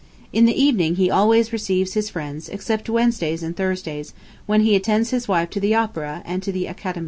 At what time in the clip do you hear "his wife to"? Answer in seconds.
5.11-5.59